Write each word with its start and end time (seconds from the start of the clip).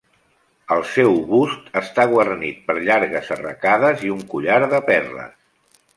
El 0.75 0.79
seu 0.93 1.17
bust 1.33 1.67
està 1.83 2.07
guarnit 2.13 2.63
per 2.71 2.77
llargues 2.89 3.29
arracades 3.39 4.07
i 4.09 4.13
un 4.19 4.25
collar 4.33 4.61
de 4.73 4.81
perles. 4.93 5.41